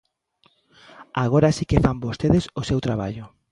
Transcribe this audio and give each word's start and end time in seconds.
Agora 1.23 1.55
si 1.57 1.63
que 1.69 1.81
fan 1.83 1.97
vostedes 2.07 2.45
o 2.59 2.61
seu 2.69 2.79
traballo. 2.85 3.25